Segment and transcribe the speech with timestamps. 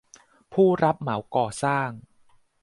[0.53, 1.89] ผู้รับเหมาก่อสร้าง